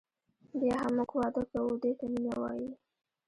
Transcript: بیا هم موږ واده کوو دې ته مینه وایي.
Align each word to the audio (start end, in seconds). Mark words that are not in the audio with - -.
بیا 0.59 0.75
هم 0.83 0.91
موږ 0.97 1.11
واده 1.19 1.43
کوو 1.51 1.71
دې 1.81 1.91
ته 1.99 2.05
مینه 2.13 2.33
وایي. 2.41 2.69